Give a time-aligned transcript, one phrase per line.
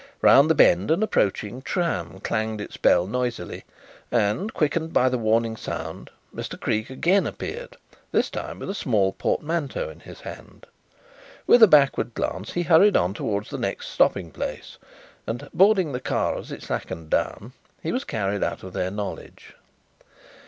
[0.23, 3.65] Round the bend an approaching tram clanged its bell noisily,
[4.11, 6.59] and, quickened by the warning sound, Mr.
[6.59, 7.77] Creake again appeared,
[8.11, 10.65] this time with a small portmanteau in his hand.
[11.45, 14.79] With a backward glance he hurried on towards the next stopping place,
[15.27, 19.53] and, boarding the car as it slackened down, he was carried out of their knowledge.